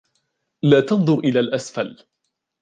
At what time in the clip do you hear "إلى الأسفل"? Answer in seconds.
1.19-2.05